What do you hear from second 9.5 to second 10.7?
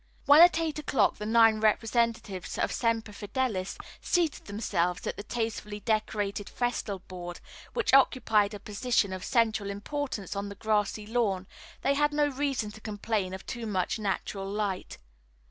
importance on the